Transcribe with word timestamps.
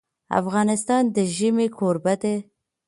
افغانستان 0.39 1.03
د 1.15 1.17
ژمی 1.35 1.67
کوربه 1.77 2.13
دی. 2.21 2.35